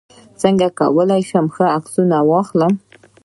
[0.41, 2.73] څنګه کولی شم ښه عکسونه واخلم